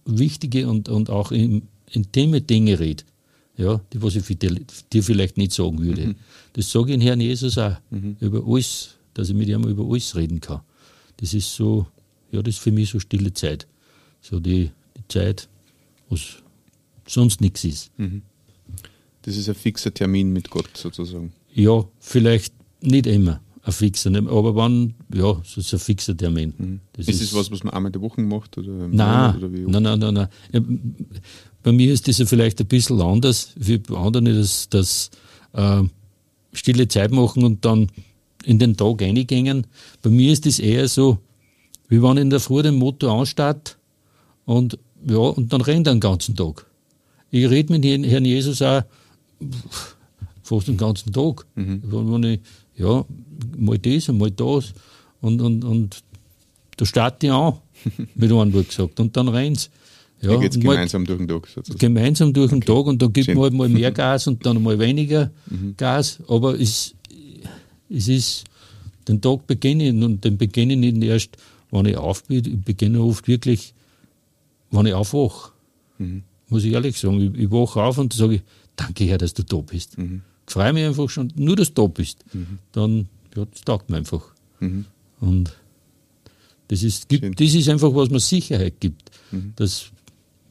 wichtige 0.04 0.68
und, 0.68 0.88
und 0.88 1.10
auch 1.10 1.32
intime 1.32 2.40
Dinge 2.40 2.78
reden. 2.78 3.04
Ja, 3.58 3.80
die, 3.92 4.02
was 4.02 4.16
ich 4.16 4.24
dir 4.92 5.02
vielleicht 5.02 5.38
nicht 5.38 5.52
sagen 5.52 5.78
würde. 5.78 6.08
Mhm. 6.08 6.14
Das 6.52 6.70
sage 6.70 6.90
ich 6.90 6.94
in 6.94 7.00
Herrn 7.00 7.20
Jesus 7.20 7.56
auch. 7.56 7.76
Mhm. 7.90 8.16
Über 8.20 8.42
alles, 8.46 8.90
dass 9.14 9.30
ich 9.30 9.34
mit 9.34 9.48
ihm 9.48 9.64
über 9.64 9.84
alles 9.84 10.14
reden 10.14 10.40
kann. 10.40 10.60
Das 11.16 11.32
ist 11.32 11.54
so, 11.54 11.86
ja, 12.36 12.42
das 12.42 12.56
ist 12.56 12.60
für 12.60 12.72
mich 12.72 12.90
so 12.90 13.00
stille 13.00 13.32
Zeit. 13.32 13.66
So 14.20 14.40
die, 14.40 14.70
die 14.96 15.08
Zeit, 15.08 15.48
was 16.08 16.36
sonst 17.06 17.40
nichts 17.40 17.64
ist. 17.64 17.90
Mhm. 17.98 18.22
Das 19.22 19.36
ist 19.36 19.48
ein 19.48 19.54
fixer 19.54 19.92
Termin 19.92 20.32
mit 20.32 20.50
Gott 20.50 20.68
sozusagen. 20.74 21.32
Ja, 21.52 21.84
vielleicht 21.98 22.52
nicht 22.80 23.06
immer 23.06 23.40
ein 23.62 23.72
fixer, 23.72 24.14
aber 24.14 24.54
wann, 24.54 24.94
ja, 25.12 25.40
so 25.44 25.60
ist 25.60 25.72
ein 25.72 25.80
fixer 25.80 26.16
Termin. 26.16 26.54
Mhm. 26.56 26.80
Das 26.92 27.08
ist, 27.08 27.20
ist 27.20 27.32
das 27.32 27.38
was, 27.38 27.50
was 27.50 27.64
man 27.64 27.72
einmal 27.72 27.88
in 27.88 27.94
der 27.94 28.02
Woche 28.02 28.20
macht? 28.20 28.56
Oder 28.58 28.86
nein, 28.86 29.36
oder 29.36 29.48
nein, 29.48 29.82
nein, 29.82 29.98
nein, 29.98 30.28
nein. 30.52 30.96
Bei 31.62 31.72
mir 31.72 31.92
ist 31.92 32.06
das 32.06 32.18
ja 32.18 32.26
vielleicht 32.26 32.60
ein 32.60 32.66
bisschen 32.66 33.00
anders, 33.00 33.52
wie 33.56 33.78
bei 33.78 33.96
anderen, 33.96 34.26
dass, 34.26 34.68
dass 34.68 35.10
äh, 35.54 35.82
stille 36.52 36.86
Zeit 36.86 37.10
machen 37.10 37.42
und 37.42 37.64
dann 37.64 37.88
in 38.44 38.60
den 38.60 38.76
Tag 38.76 39.02
reingängen. 39.02 39.66
Bei 40.02 40.10
mir 40.10 40.32
ist 40.32 40.46
das 40.46 40.60
eher 40.60 40.86
so, 40.86 41.18
wie 41.88 42.02
wenn 42.02 42.16
in 42.16 42.30
der 42.30 42.40
Früh 42.40 42.62
den 42.62 42.76
Motor 42.76 43.12
anstatt 43.20 43.76
und 44.44 44.78
ja, 45.06 45.18
und 45.18 45.52
dann 45.52 45.60
rennt 45.60 45.86
er 45.86 45.94
den 45.94 46.00
ganzen 46.00 46.34
Tag. 46.34 46.66
Ich 47.30 47.48
rede 47.48 47.72
mit 47.72 47.84
Herrn 47.84 48.24
Jesus 48.24 48.62
auch 48.62 48.82
fast 50.42 50.68
den 50.68 50.76
ganzen 50.76 51.12
Tag. 51.12 51.44
Mhm. 51.54 51.82
Wenn 51.84 52.22
ich, 52.22 52.40
ja, 52.76 53.04
mal 53.56 53.78
das 53.78 54.08
und 54.08 54.18
mal 54.18 54.30
das. 54.30 54.72
Und, 55.20 55.40
und, 55.40 55.64
und 55.64 56.02
da 56.76 56.86
starte 56.86 57.26
ich 57.26 57.32
an, 57.32 57.54
mit 58.14 58.32
einem 58.32 58.52
Wort 58.52 58.68
gesagt. 58.68 59.00
Und 59.00 59.16
dann 59.16 59.28
rennt 59.28 59.70
ja, 60.22 60.32
ja 60.32 60.38
geht's 60.38 60.58
gemeinsam 60.58 61.04
durch 61.04 61.18
den 61.18 61.28
Tag 61.28 61.46
sozusagen. 61.46 61.78
Gemeinsam 61.78 62.32
durch 62.32 62.50
den 62.50 62.62
okay. 62.62 62.72
Tag 62.72 62.86
und 62.86 63.02
dann 63.02 63.12
gibt 63.12 63.28
man 63.28 63.38
halt 63.38 63.52
mal 63.52 63.68
mehr 63.68 63.90
Gas 63.92 64.26
und 64.26 64.46
dann 64.46 64.62
mal 64.62 64.78
weniger 64.78 65.30
mhm. 65.50 65.74
Gas. 65.76 66.20
Aber 66.28 66.58
es, 66.58 66.94
es 67.90 68.08
ist, 68.08 68.44
den 69.08 69.20
Tag 69.20 69.46
beginne 69.46 69.88
ich 69.88 69.92
und 69.92 70.24
den 70.24 70.38
beginne 70.38 70.74
ich 70.74 70.94
nicht 70.94 71.02
erst, 71.02 71.36
wenn 71.70 71.86
ich. 71.86 71.96
Ich 72.28 72.60
beginne 72.62 73.00
oft 73.00 73.28
wirklich, 73.28 73.74
wenn 74.70 74.86
ich 74.86 74.94
aufwache. 74.94 75.52
Mhm 75.98 76.22
muss 76.48 76.64
ich 76.64 76.72
ehrlich 76.72 76.98
sagen. 76.98 77.20
Ich, 77.20 77.42
ich 77.42 77.50
wache 77.50 77.82
auf 77.82 77.98
und 77.98 78.12
sage, 78.12 78.42
danke 78.76 79.04
Herr, 79.04 79.18
dass 79.18 79.34
du 79.34 79.42
da 79.42 79.58
bist. 79.58 79.98
Mhm. 79.98 80.22
Ich 80.46 80.52
freue 80.52 80.72
mich 80.72 80.84
einfach 80.84 81.08
schon, 81.10 81.32
nur 81.36 81.56
dass 81.56 81.72
du 81.72 81.82
da 81.82 81.88
bist. 81.88 82.24
Mhm. 82.32 82.58
Dann, 82.72 83.08
ja, 83.36 83.44
das 83.44 83.62
taugt 83.62 83.90
mir 83.90 83.96
einfach. 83.96 84.22
Mhm. 84.60 84.86
Und 85.20 85.56
das 86.68 86.82
ist, 86.82 87.08
gibt, 87.08 87.40
das 87.40 87.54
ist 87.54 87.68
einfach, 87.68 87.94
was 87.94 88.10
mir 88.10 88.20
Sicherheit 88.20 88.74
gibt. 88.80 89.10
Mhm. 89.30 89.52
Das, 89.56 89.86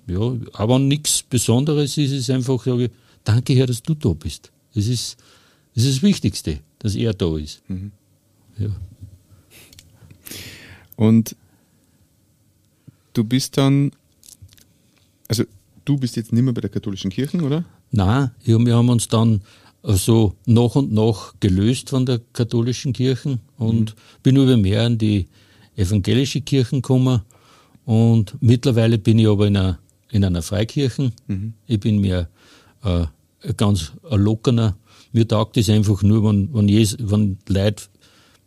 ja, 0.08 0.36
aber 0.54 0.80
nichts 0.80 1.24
Besonderes 1.24 1.98
ist, 1.98 2.12
ist 2.12 2.30
einfach, 2.30 2.64
sage 2.64 2.86
ich, 2.86 2.92
danke 3.24 3.54
Herr, 3.54 3.68
dass 3.68 3.82
du 3.82 3.94
da 3.94 4.14
bist. 4.14 4.52
Das 4.74 4.88
ist 4.88 5.18
das, 5.74 5.84
ist 5.84 5.98
das 5.98 6.04
Wichtigste, 6.04 6.60
dass 6.80 6.96
er 6.96 7.14
da 7.14 7.38
ist. 7.38 7.62
Mhm. 7.70 7.92
Ja. 8.58 8.70
Und 10.96 11.36
du 13.14 13.24
bist 13.24 13.58
dann, 13.58 13.92
also 15.28 15.44
du 15.86 15.98
bist 15.98 16.16
jetzt 16.16 16.34
nicht 16.34 16.44
mehr 16.44 16.54
bei 16.54 16.62
der 16.62 16.70
katholischen 16.70 17.12
Kirche, 17.12 17.42
oder? 17.42 17.66
Nein, 17.92 18.32
wir 18.44 18.76
haben 18.76 18.90
uns 18.90 19.08
dann 19.08 19.42
so 19.84 20.36
nach 20.46 20.76
und 20.76 20.92
nach 20.92 21.34
gelöst 21.40 21.90
von 21.90 22.06
der 22.06 22.20
katholischen 22.34 22.94
Kirche 22.94 23.40
und 23.58 23.92
mhm. 23.92 24.00
bin 24.24 24.36
über 24.36 24.58
mehr 24.58 24.88
in 24.88 24.98
die 24.98 25.28
evangelische 25.76 26.42
Kirche 26.42 26.78
gekommen. 26.78 27.22
Und 27.86 28.36
mittlerweile 28.42 28.98
bin 28.98 29.20
ich 29.20 29.28
aber 29.28 29.48
in 29.48 29.58
einer, 29.58 29.80
in 30.10 30.24
einer 30.24 30.42
Freikirche. 30.42 31.12
Mhm. 31.28 31.54
Ich 31.68 31.80
bin 31.80 32.00
mir 32.00 32.30
äh, 32.84 33.06
ganz 33.56 33.92
ein 34.10 34.20
lockerer. 34.20 34.76
Mir 35.12 35.28
taugt 35.28 35.58
es 35.58 35.70
einfach 35.70 36.02
nur, 36.02 36.28
wenn, 36.28 36.54
wenn, 36.54 36.68
Jesus, 36.68 36.98
wenn 37.00 37.38
Leute 37.48 37.84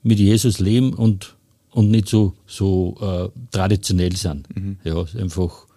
mit 0.03 0.19
Jesus 0.19 0.59
leben 0.59 0.93
und, 0.93 1.37
und 1.79 1.93
nicht 1.93 2.09
so, 2.09 2.35
so 2.45 2.97
äh, 3.01 3.29
traditionell 3.53 4.17
sind. 4.17 4.53
Mhm. 4.57 4.79
Ja, 4.83 5.05
einfach, 5.17 5.69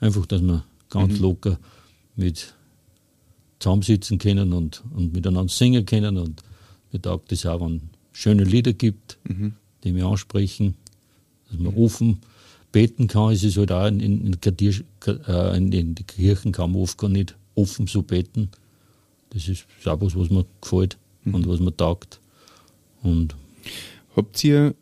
einfach, 0.00 0.24
dass 0.24 0.40
man 0.40 0.62
ganz 0.88 1.18
mhm. 1.18 1.20
locker 1.20 1.58
mit 2.16 2.54
zusammensitzen 3.58 4.16
können 4.16 4.54
und, 4.54 4.82
und 4.94 5.12
miteinander 5.12 5.52
singen 5.52 5.84
können. 5.84 6.16
Und 6.16 6.42
mir 6.90 7.02
taugt 7.02 7.32
es 7.32 7.44
auch, 7.44 7.60
wenn 7.60 7.90
es 8.12 8.18
schöne 8.18 8.44
Lieder 8.44 8.72
gibt, 8.72 9.18
mhm. 9.28 9.52
die 9.84 9.92
mich 9.92 10.02
ansprechen, 10.02 10.74
dass 11.50 11.58
man 11.58 11.74
mhm. 11.74 11.84
offen 11.84 12.18
beten 12.72 13.06
kann. 13.06 13.34
Es 13.34 13.44
ist 13.44 13.58
halt 13.58 13.72
auch 13.72 13.88
in, 13.88 14.00
in, 14.00 14.32
äh, 14.32 15.56
in, 15.58 15.70
in 15.70 15.94
die 15.94 16.04
Kirchen 16.04 16.52
kann 16.52 16.72
man 16.72 16.80
oft 16.80 16.96
gar 16.96 17.10
nicht 17.10 17.36
offen 17.54 17.86
so 17.88 18.00
beten. 18.00 18.48
Das 19.28 19.48
ist 19.48 19.66
auch 19.84 20.00
was, 20.00 20.16
was 20.16 20.30
mir 20.30 20.46
gefällt 20.62 20.96
mhm. 21.24 21.34
und 21.34 21.46
was 21.46 21.60
mir 21.60 21.76
taugt. 21.76 22.20
Und 23.02 23.34
Habt 24.16 24.44
ihr, 24.44 24.74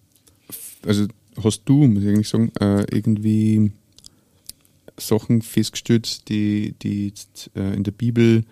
also 0.85 1.07
hast 1.43 1.63
du, 1.65 1.87
muss 1.87 2.03
ich 2.03 2.09
eigentlich 2.09 2.29
sagen, 2.29 2.53
äh, 2.61 2.85
irgendwie 2.95 3.73
Sachen 4.99 5.43
festgestellt, 5.43 6.29
die, 6.29 6.75
die 6.83 7.09
jetzt 7.09 7.51
äh, 7.55 7.75
in 7.75 7.85
der 7.85 7.93
Bibel 7.93 8.45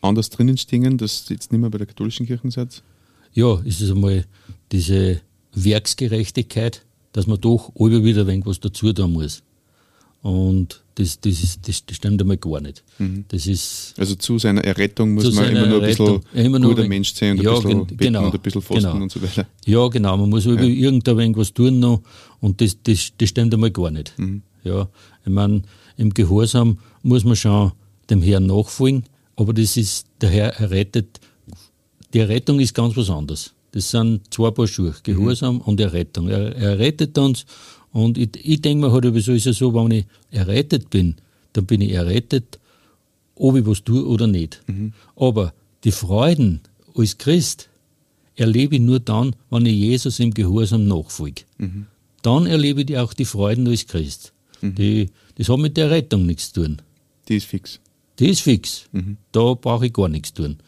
anders 0.00 0.30
drinnen 0.30 0.56
stehen, 0.56 0.98
dass 0.98 1.30
ihr 1.30 1.34
jetzt 1.34 1.52
nicht 1.52 1.60
mehr 1.60 1.70
bei 1.70 1.78
der 1.78 1.86
katholischen 1.86 2.26
Kirche 2.26 2.50
seid? 2.50 2.82
Ja, 3.32 3.60
ist 3.60 3.80
es 3.80 3.90
einmal 3.90 4.24
diese 4.72 5.20
Werksgerechtigkeit, 5.54 6.84
dass 7.12 7.26
man 7.26 7.40
doch 7.40 7.72
immer 7.76 8.04
wieder 8.04 8.22
ein 8.22 8.26
wenig 8.26 8.46
was 8.46 8.60
dazu 8.60 8.92
tun 8.92 9.12
muss. 9.12 9.42
Und 10.22 10.82
das, 10.96 11.18
das, 11.20 11.42
ist, 11.42 11.66
das, 11.66 11.84
das 11.86 11.96
stimmt 11.96 12.20
einmal 12.20 12.36
gar 12.36 12.60
nicht. 12.60 12.84
Mhm. 12.98 13.24
Das 13.28 13.46
ist 13.46 13.94
also 13.96 14.14
zu 14.16 14.38
seiner 14.38 14.62
Errettung 14.62 15.14
muss 15.14 15.32
man 15.34 15.48
immer 15.48 15.66
nur 15.66 15.82
ein 15.82 15.88
bisschen 15.88 16.20
immer 16.34 16.60
guter 16.60 16.86
Mensch 16.86 17.14
sein 17.14 17.38
und 17.38 17.44
ja, 17.44 17.56
ein 17.56 17.62
bisschen 17.86 17.96
genau, 17.96 18.26
und 18.26 18.34
ein 18.34 18.40
bisschen 18.40 18.60
fasten 18.60 18.90
genau. 18.90 19.02
und 19.02 19.10
so 19.10 19.22
weiter. 19.22 19.46
Ja, 19.64 19.88
genau. 19.88 20.16
Man 20.18 20.28
muss 20.28 20.44
ja. 20.44 20.52
irgendein 20.52 21.16
wenig 21.16 21.36
was 21.38 21.54
tun 21.54 21.80
noch 21.80 22.02
und 22.40 22.60
das, 22.60 22.76
das, 22.82 23.12
das 23.16 23.28
stimmt 23.30 23.54
einmal 23.54 23.70
gar 23.70 23.90
nicht. 23.90 24.12
Mhm. 24.18 24.42
Ja, 24.62 24.88
ich 25.24 25.32
meine, 25.32 25.62
im 25.96 26.12
Gehorsam 26.12 26.78
muss 27.02 27.24
man 27.24 27.36
schon 27.36 27.72
dem 28.10 28.20
Herrn 28.20 28.46
nachfolgen, 28.46 29.04
aber 29.36 29.54
das 29.54 29.78
ist, 29.78 30.06
der 30.20 30.28
Herr 30.28 30.60
errettet, 30.60 31.18
die 32.12 32.18
Errettung 32.18 32.60
ist 32.60 32.74
ganz 32.74 32.94
was 32.96 33.08
anderes. 33.08 33.54
Das 33.72 33.90
sind 33.90 34.22
zwei 34.34 34.50
Paar 34.50 34.66
Schuhe, 34.66 34.94
Gehorsam 35.02 35.56
mhm. 35.56 35.60
und 35.62 35.80
Errettung. 35.80 36.28
Er, 36.28 36.54
er 36.56 36.78
rettet 36.78 37.16
uns 37.16 37.46
und 37.92 38.18
ich, 38.18 38.30
ich 38.42 38.62
denke 38.62 38.86
mir 38.86 38.92
halt, 38.92 39.04
so 39.22 39.32
ist 39.32 39.46
es 39.46 39.58
so, 39.58 39.74
wenn 39.74 39.90
ich 39.90 40.06
errettet 40.30 40.90
bin, 40.90 41.16
dann 41.52 41.66
bin 41.66 41.80
ich 41.80 41.92
errettet, 41.92 42.58
ob 43.34 43.56
ich 43.56 43.66
was 43.66 43.82
tue 43.82 44.06
oder 44.06 44.26
nicht. 44.26 44.62
Mhm. 44.66 44.92
Aber 45.16 45.52
die 45.84 45.92
Freuden 45.92 46.60
als 46.94 47.18
Christ 47.18 47.68
erlebe 48.36 48.76
ich 48.76 48.80
nur 48.80 49.00
dann, 49.00 49.34
wenn 49.50 49.66
ich 49.66 49.76
Jesus 49.76 50.20
im 50.20 50.32
Gehorsam 50.32 50.86
nachfolge. 50.86 51.42
Mhm. 51.58 51.86
Dann 52.22 52.46
erlebe 52.46 52.82
ich 52.82 52.96
auch 52.96 53.12
die 53.12 53.24
Freuden 53.24 53.66
als 53.66 53.86
Christ. 53.86 54.32
Mhm. 54.60 54.74
Die, 54.74 55.10
das 55.36 55.48
hat 55.48 55.58
mit 55.58 55.76
der 55.76 55.90
Rettung 55.90 56.26
nichts 56.26 56.52
zu 56.52 56.62
tun. 56.62 56.82
Die 57.28 57.36
ist 57.36 57.46
fix. 57.46 57.80
Die 58.18 58.28
ist 58.28 58.42
fix. 58.42 58.84
Mhm. 58.92 59.16
Da 59.32 59.54
brauche 59.54 59.86
ich 59.86 59.92
gar 59.92 60.08
nichts 60.08 60.34
tun. 60.34 60.58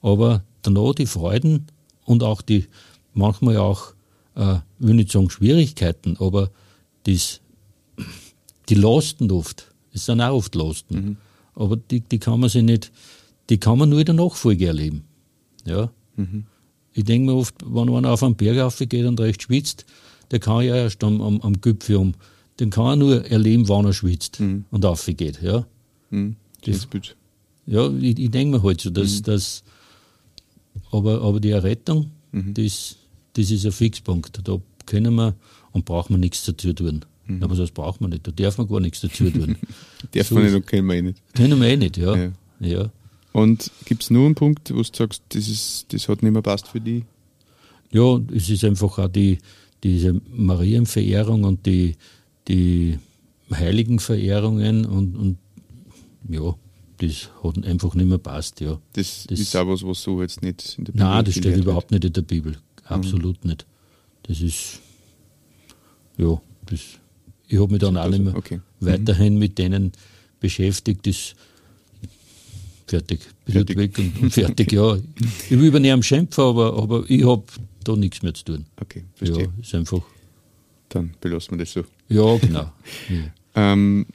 Aber 0.00 0.42
danach 0.62 0.94
die 0.94 1.06
Freuden 1.06 1.66
und 2.04 2.22
auch 2.22 2.40
die, 2.42 2.66
manchmal 3.14 3.56
auch, 3.58 3.94
äh, 4.36 4.58
will 4.78 4.94
nicht 4.94 5.10
sagen 5.10 5.30
Schwierigkeiten, 5.30 6.16
aber 6.18 6.50
das, 7.04 7.40
die 8.68 8.74
Lasten 8.74 9.30
oft, 9.30 9.72
es 9.92 10.06
sind 10.06 10.20
auch 10.20 10.34
oft 10.34 10.54
Lasten. 10.54 10.94
Mhm. 10.94 11.16
Aber 11.54 11.76
die, 11.76 12.00
die 12.00 12.18
kann 12.18 12.40
man 12.40 12.48
sich 12.48 12.62
nicht, 12.62 12.90
die 13.50 13.58
kann 13.58 13.78
man 13.78 13.88
nur 13.88 13.98
in 13.98 14.06
der 14.06 14.14
Nachfolge 14.14 14.66
erleben. 14.66 15.04
Ja. 15.64 15.90
Mhm. 16.16 16.44
Ich 16.94 17.04
denke 17.04 17.32
mir 17.32 17.36
oft, 17.36 17.54
wenn 17.64 17.88
einer 17.94 18.10
auf 18.10 18.22
einen 18.22 18.36
Berg 18.36 18.58
aufgeht 18.60 19.06
und 19.06 19.20
recht 19.20 19.42
schwitzt, 19.42 19.84
der 20.30 20.40
kann 20.40 20.64
ja 20.64 20.76
erst 20.76 21.02
am, 21.04 21.20
am, 21.20 21.40
am 21.40 21.60
Gipfel 21.60 21.96
um 21.96 22.14
den 22.60 22.70
kann 22.70 22.86
er 22.86 22.96
nur 22.96 23.26
erleben, 23.26 23.68
wann 23.68 23.86
er 23.86 23.92
schwitzt 23.92 24.40
mhm. 24.40 24.64
und 24.70 24.84
aufgeht. 24.84 25.40
Ja, 25.42 25.66
mhm. 26.10 26.36
das, 26.64 26.86
ja 27.66 27.90
ich, 27.90 28.18
ich 28.18 28.30
denke 28.30 28.56
mir 28.56 28.62
halt 28.62 28.80
so, 28.80 28.90
dass, 28.90 29.18
mhm. 29.18 29.22
dass 29.24 29.64
aber, 30.90 31.22
aber 31.22 31.40
die 31.40 31.50
Errettung, 31.50 32.10
mhm. 32.30 32.54
das, 32.54 32.96
das 33.32 33.50
ist 33.50 33.64
ein 33.64 33.72
Fixpunkt. 33.72 34.40
Da 34.44 34.58
können 34.86 35.14
wir 35.14 35.34
und 35.72 35.84
brauchen 35.84 36.14
wir 36.14 36.18
nichts 36.18 36.44
dazu 36.44 36.72
tun. 36.72 37.04
Mhm. 37.26 37.42
Aber 37.42 37.54
das 37.54 37.70
braucht 37.70 38.00
man 38.00 38.10
nicht, 38.10 38.26
da 38.26 38.30
darf 38.32 38.58
man 38.58 38.68
gar 38.68 38.80
nichts 38.80 39.00
dazu 39.00 39.30
tun. 39.30 39.56
darf 40.12 40.28
so 40.28 40.34
man 40.34 40.44
nicht 40.44 40.54
und 40.54 40.66
können 40.66 40.86
wir 40.86 40.94
eh 40.94 41.02
nicht. 41.02 41.22
Können 41.34 41.60
wir 41.60 41.68
eh 41.68 41.76
nicht, 41.76 41.96
ja. 41.96 42.16
ja. 42.16 42.32
ja. 42.60 42.90
Und 43.32 43.70
gibt 43.86 44.02
es 44.02 44.10
nur 44.10 44.26
einen 44.26 44.34
Punkt, 44.34 44.70
wo 44.70 44.82
du 44.82 44.84
sagst, 44.84 45.22
das, 45.30 45.48
ist, 45.48 45.86
das 45.92 46.08
hat 46.08 46.22
nicht 46.22 46.32
mehr 46.32 46.42
passt 46.42 46.68
für 46.68 46.80
dich? 46.80 47.04
ja, 47.92 48.20
es 48.34 48.48
ist 48.48 48.64
einfach 48.64 48.98
auch 48.98 49.08
die, 49.08 49.38
diese 49.84 50.20
Marienverehrung 50.30 51.44
und 51.44 51.66
die, 51.66 51.96
die 52.48 52.98
Heiligenverehrungen 53.52 54.86
und, 54.86 55.16
und 55.16 55.38
ja, 56.28 56.54
das 56.98 57.30
hat 57.42 57.64
einfach 57.64 57.94
nicht 57.94 58.08
mehr 58.08 58.18
passt, 58.18 58.60
ja. 58.60 58.80
Das, 58.94 59.26
das 59.28 59.38
ist 59.38 59.54
auch 59.56 59.66
was, 59.66 59.84
was 59.84 60.02
so 60.02 60.22
jetzt 60.22 60.42
nicht 60.42 60.76
in 60.78 60.84
der 60.84 60.92
Bibel 60.92 61.06
Nein, 61.06 61.24
das 61.24 61.34
steht 61.34 61.56
überhaupt 61.56 61.90
nicht 61.90 62.04
in 62.04 62.12
der 62.12 62.22
Bibel. 62.22 62.56
Absolut 62.84 63.44
mhm. 63.44 63.50
nicht. 63.50 63.66
Das 64.24 64.40
ist, 64.40 64.80
ja, 66.22 66.40
das, 66.66 66.80
ich 67.48 67.58
habe 67.58 67.72
mich 67.72 67.80
dann 67.80 67.96
auch 67.96 68.08
nicht 68.08 68.24
mehr 68.24 68.36
okay. 68.36 68.60
Mhm. 68.80 68.86
weiterhin 68.86 69.34
mhm. 69.34 69.38
mit 69.38 69.58
denen 69.58 69.92
beschäftigt. 70.40 71.06
Das, 71.06 71.34
fertig, 72.86 73.20
fertig. 73.46 73.76
weg 73.76 73.98
und, 73.98 74.22
und 74.22 74.30
fertig, 74.32 74.72
ja. 74.72 74.96
Ich 74.96 75.50
will 75.50 75.66
über 75.66 75.80
niemanden 75.80 76.02
schimpfen, 76.02 76.44
aber, 76.44 76.76
aber 76.76 77.04
ich 77.08 77.24
habe 77.24 77.44
da 77.84 77.96
nichts 77.96 78.22
mehr 78.22 78.34
zu 78.34 78.44
tun. 78.44 78.66
Okay, 78.80 79.04
verstehe. 79.14 79.44
Ja, 79.44 79.52
ist 79.60 79.74
einfach. 79.74 80.02
Dann 80.88 81.14
belassen 81.20 81.52
wir 81.52 81.64
das 81.64 81.72
so. 81.72 81.84
Ja, 82.08 82.36
genau. 82.36 82.70
ja, 83.08 83.32
ähm, 83.72 84.06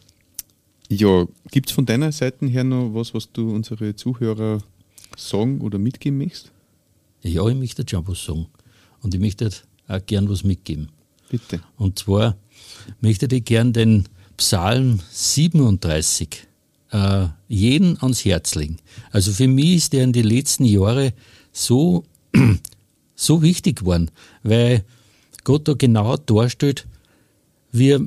ja 0.89 1.25
gibt 1.51 1.69
es 1.69 1.75
von 1.75 1.85
deiner 1.85 2.11
Seite 2.11 2.45
her 2.45 2.63
noch 2.63 2.93
was, 2.93 3.13
was 3.13 3.31
du 3.31 3.51
unsere 3.51 3.95
Zuhörer 3.95 4.59
sagen 5.15 5.61
oder 5.61 5.79
mitgeben 5.79 6.19
möchtest? 6.19 6.51
Ja, 7.23 7.47
ich 7.47 7.55
möchte 7.55 7.83
schon 7.89 8.07
was 8.07 8.23
sagen. 8.23 8.45
Und 9.01 9.13
ich 9.15 9.19
möchte 9.19 9.49
auch 9.87 10.05
gern 10.05 10.29
was 10.29 10.43
mitgeben. 10.43 10.89
Bitte. 11.29 11.61
Und 11.77 11.99
zwar 11.99 12.37
möchte 13.01 13.27
ich 13.33 13.45
gern 13.45 13.73
den 13.73 14.05
Psalm 14.37 14.99
37 15.11 16.47
äh, 16.91 17.27
jeden 17.47 18.01
ans 18.01 18.23
Herz 18.23 18.55
legen. 18.55 18.77
Also 19.11 19.31
für 19.31 19.47
mich 19.47 19.75
ist 19.75 19.93
der 19.93 20.03
in 20.03 20.13
den 20.13 20.25
letzten 20.25 20.65
Jahren 20.65 21.11
so, 21.51 22.03
so 23.15 23.41
wichtig 23.41 23.79
geworden, 23.79 24.11
weil 24.43 24.85
Gott 25.43 25.67
da 25.67 25.73
genau 25.73 26.17
darstellt, 26.17 26.85
wie, 27.71 27.97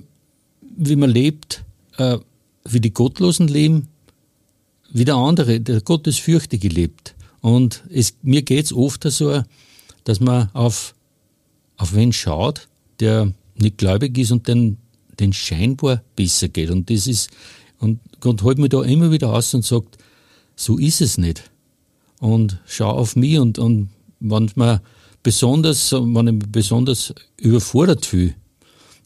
wie 0.76 0.96
man 0.96 1.10
lebt, 1.10 1.64
äh, 1.98 2.18
wie 2.64 2.80
die 2.80 2.92
Gottlosen 2.92 3.48
leben, 3.48 3.88
wie 4.92 5.04
der 5.04 5.16
andere, 5.16 5.60
der 5.60 5.80
Gottesfürchtige 5.80 6.68
lebt. 6.68 7.14
Und 7.40 7.82
es, 7.90 8.14
mir 8.22 8.42
geht's 8.42 8.72
oft 8.72 9.04
so, 9.04 9.42
dass 10.04 10.20
man 10.20 10.50
auf, 10.52 10.94
auf 11.76 11.94
wen 11.94 12.12
schaut, 12.12 12.68
der 13.00 13.32
nicht 13.56 13.78
gläubig 13.78 14.16
ist 14.18 14.32
und 14.32 14.48
den, 14.48 14.78
den 15.18 15.32
scheinbar 15.32 16.02
besser 16.16 16.48
geht. 16.48 16.70
Und 16.70 16.90
das 16.90 17.06
ist, 17.06 17.30
und 17.78 18.00
Gott 18.20 18.42
holt 18.42 18.58
mich 18.58 18.70
da 18.70 18.82
immer 18.82 19.10
wieder 19.10 19.32
aus 19.32 19.54
und 19.54 19.64
sagt, 19.64 19.98
so 20.56 20.78
ist 20.78 21.00
es 21.00 21.18
nicht. 21.18 21.50
Und 22.18 22.60
schau 22.66 22.90
auf 22.90 23.16
mich 23.16 23.38
und, 23.38 23.58
und 23.58 23.88
wenn 24.20 24.50
man 24.54 24.80
besonders, 25.22 25.92
wenn 25.92 26.26
ich 26.26 26.34
mich 26.34 26.52
besonders 26.52 27.14
überfordert 27.38 28.04
fühle, 28.06 28.34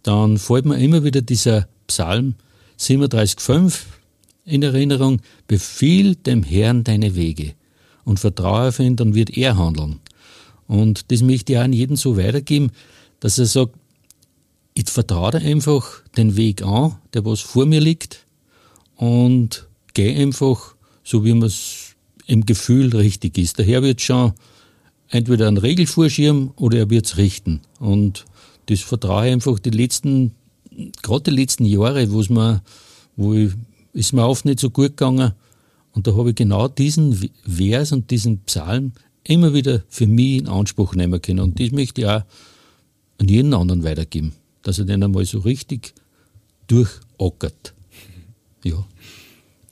dann 0.02 0.38
fällt 0.38 0.66
mir 0.66 0.78
immer 0.78 1.04
wieder 1.04 1.22
dieser 1.22 1.68
Psalm 1.86 2.34
37,5 2.78 3.80
in 4.44 4.62
Erinnerung, 4.62 5.20
befiehl 5.46 6.16
dem 6.16 6.42
Herrn 6.42 6.84
deine 6.84 7.14
Wege 7.14 7.54
und 8.04 8.20
vertraue 8.20 8.68
auf 8.68 8.78
ihn, 8.78 8.96
dann 8.96 9.14
wird 9.14 9.36
er 9.36 9.56
handeln. 9.56 10.00
Und 10.66 11.10
das 11.10 11.22
möchte 11.22 11.52
ich 11.52 11.58
auch 11.58 11.62
an 11.62 11.72
jeden 11.72 11.96
so 11.96 12.16
weitergeben, 12.16 12.70
dass 13.20 13.38
er 13.38 13.46
sagt, 13.46 13.74
ich 14.74 14.90
vertraue 14.90 15.36
einfach 15.36 16.02
den 16.16 16.36
Weg 16.36 16.62
an, 16.62 16.96
der 17.14 17.24
was 17.24 17.40
vor 17.40 17.66
mir 17.66 17.80
liegt, 17.80 18.26
und 18.96 19.66
gehe 19.94 20.16
einfach, 20.16 20.74
so 21.02 21.24
wie 21.24 21.32
man 21.32 21.48
es 21.48 21.94
im 22.26 22.46
Gefühl 22.46 22.94
richtig 22.94 23.38
ist. 23.38 23.58
Der 23.58 23.66
Herr 23.66 23.82
wird 23.82 24.00
schon 24.00 24.32
entweder 25.08 25.48
einen 25.48 25.58
Regelvorschirm 25.58 26.52
oder 26.56 26.78
er 26.78 26.90
wird 26.90 27.06
es 27.06 27.16
richten. 27.16 27.60
Und 27.78 28.24
das 28.66 28.80
vertraue 28.80 29.26
ich 29.26 29.32
einfach 29.32 29.58
die 29.58 29.70
letzten, 29.70 30.32
gerade 31.02 31.30
die 31.30 31.36
letzten 31.36 31.64
Jahre, 31.64 32.10
wo 32.10 32.20
es 32.20 32.30
mir, 32.30 32.62
wo 33.16 33.34
ich, 33.34 33.52
ist 33.92 34.12
mir 34.12 34.26
oft 34.26 34.44
nicht 34.44 34.60
so 34.60 34.70
gut 34.70 34.96
gegangen. 34.96 35.32
Und 35.92 36.06
da 36.06 36.16
habe 36.16 36.30
ich 36.30 36.36
genau 36.36 36.66
diesen 36.66 37.30
Vers 37.46 37.92
und 37.92 38.10
diesen 38.10 38.40
Psalm 38.40 38.92
immer 39.22 39.54
wieder 39.54 39.82
für 39.88 40.06
mich 40.06 40.38
in 40.38 40.48
Anspruch 40.48 40.94
nehmen 40.94 41.20
können. 41.20 41.40
Und 41.40 41.60
das 41.60 41.70
möchte 41.70 42.00
ich 42.00 42.06
auch 42.06 42.22
an 43.20 43.28
jeden 43.28 43.54
anderen 43.54 43.84
weitergeben, 43.84 44.32
dass 44.64 44.78
er 44.80 44.84
den 44.86 45.04
einmal 45.04 45.24
so 45.24 45.38
richtig 45.38 45.94
durchackert. 46.66 47.74
Ja. 48.64 48.84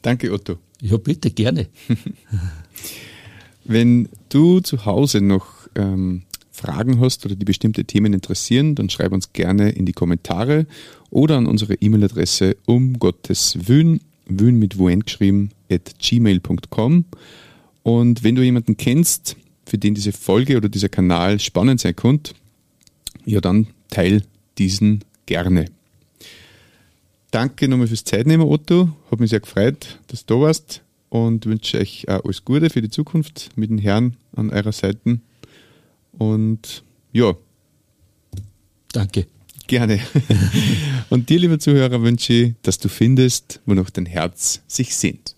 Danke, 0.02 0.32
Otto. 0.32 0.58
Ja, 0.80 0.96
bitte, 0.96 1.30
gerne. 1.30 1.68
Wenn 3.64 4.08
du 4.28 4.60
zu 4.60 4.84
Hause 4.84 5.20
noch 5.20 5.46
ähm, 5.74 6.22
Fragen 6.50 7.00
hast 7.00 7.24
oder 7.24 7.34
die 7.34 7.44
bestimmte 7.44 7.84
Themen 7.84 8.12
interessieren, 8.12 8.74
dann 8.74 8.90
schreib 8.90 9.12
uns 9.12 9.32
gerne 9.32 9.70
in 9.70 9.86
die 9.86 9.92
Kommentare 9.92 10.66
oder 11.10 11.36
an 11.36 11.46
unsere 11.46 11.74
E-Mail-Adresse 11.74 12.56
um 12.66 12.98
Gottes 12.98 13.56
Wün, 13.66 14.00
Wün 14.26 14.58
mit 14.58 14.78
Wuen 14.78 15.00
geschrieben, 15.00 15.50
at 15.70 15.94
gmail.com. 15.98 17.04
Und 17.82 18.22
wenn 18.22 18.34
du 18.34 18.42
jemanden 18.42 18.76
kennst, 18.76 19.36
für 19.64 19.78
den 19.78 19.94
diese 19.94 20.12
Folge 20.12 20.56
oder 20.56 20.68
dieser 20.68 20.88
Kanal 20.88 21.38
spannend 21.38 21.80
sein 21.80 21.96
könnte, 21.96 22.34
ja 23.24 23.40
dann 23.40 23.68
teil 23.88 24.22
diesen 24.58 25.04
gerne. 25.26 25.66
Danke 27.30 27.68
nochmal 27.68 27.86
fürs 27.86 28.04
Zeitnehmen, 28.04 28.46
Otto. 28.46 28.90
Hat 29.10 29.20
mich 29.20 29.30
sehr 29.30 29.40
gefreut, 29.40 29.98
dass 30.08 30.26
du 30.26 30.34
da 30.34 30.40
warst 30.42 30.82
und 31.08 31.46
wünsche 31.46 31.78
euch 31.78 32.08
alles 32.08 32.44
Gute 32.44 32.70
für 32.70 32.82
die 32.82 32.90
Zukunft 32.90 33.50
mit 33.56 33.70
den 33.70 33.78
Herren 33.78 34.16
an 34.34 34.50
eurer 34.50 34.72
Seite. 34.72 35.20
Und 36.12 36.84
ja. 37.12 37.34
Danke. 38.92 39.26
Gerne. 39.66 40.00
und 41.10 41.30
dir, 41.30 41.38
lieber 41.38 41.58
Zuhörer, 41.58 42.02
wünsche 42.02 42.32
ich, 42.32 42.54
dass 42.62 42.78
du 42.78 42.88
findest, 42.88 43.60
wonach 43.64 43.90
dein 43.90 44.06
Herz 44.06 44.62
sich 44.66 44.94
sehnt. 44.94 45.34